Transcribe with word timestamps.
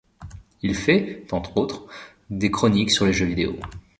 Il 0.63 0.73
fait 0.73 1.27
entre 1.31 1.57
autres 1.57 1.85
des 2.31 2.49
chroniques 2.49 2.89
sur 2.89 3.05
les 3.05 3.13
jeux 3.13 3.27
vidéo. 3.27 3.55